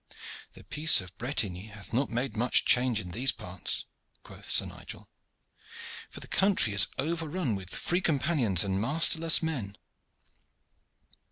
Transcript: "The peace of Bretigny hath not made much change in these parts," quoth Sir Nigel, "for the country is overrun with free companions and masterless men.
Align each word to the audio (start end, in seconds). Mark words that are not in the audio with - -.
"The 0.53 0.63
peace 0.63 0.99
of 0.99 1.15
Bretigny 1.19 1.67
hath 1.67 1.93
not 1.93 2.09
made 2.09 2.35
much 2.35 2.65
change 2.65 2.99
in 2.99 3.11
these 3.11 3.31
parts," 3.31 3.85
quoth 4.23 4.49
Sir 4.49 4.65
Nigel, 4.65 5.07
"for 6.09 6.21
the 6.21 6.27
country 6.27 6.73
is 6.73 6.87
overrun 6.97 7.53
with 7.53 7.69
free 7.75 8.01
companions 8.01 8.63
and 8.63 8.81
masterless 8.81 9.43
men. 9.43 9.77